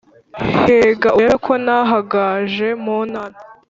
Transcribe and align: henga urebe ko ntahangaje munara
henga 0.65 1.07
urebe 1.17 1.37
ko 1.45 1.53
ntahangaje 1.63 2.67
munara 2.83 3.37